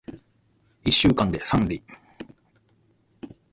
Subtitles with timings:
[0.83, 1.79] 一週間で三里